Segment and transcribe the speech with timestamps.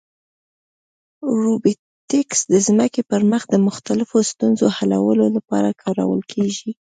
[1.43, 6.69] روبوټیکس د ځمکې پر مخ د مختلفو ستونزو حلولو لپاره کارول کېږي.